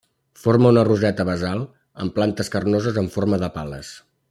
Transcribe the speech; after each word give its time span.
Forma 0.43 0.71
una 0.73 0.83
roseta 0.87 1.25
basal 1.29 1.61
amb 2.05 2.15
plantes 2.17 2.51
carnoses 2.57 2.99
amb 3.03 3.15
forma 3.19 3.41
de 3.45 3.53
pales. 3.61 3.95